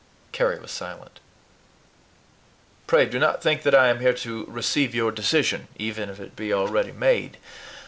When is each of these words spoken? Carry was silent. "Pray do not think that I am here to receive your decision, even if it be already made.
Carry 0.31 0.57
was 0.59 0.71
silent. 0.71 1.19
"Pray 2.87 3.05
do 3.05 3.19
not 3.19 3.39
think 3.43 3.61
that 3.61 3.75
I 3.75 3.89
am 3.89 3.99
here 3.99 4.13
to 4.15 4.45
receive 4.45 4.95
your 4.95 5.11
decision, 5.11 5.67
even 5.77 6.09
if 6.09 6.19
it 6.19 6.35
be 6.35 6.51
already 6.51 6.91
made. 6.91 7.37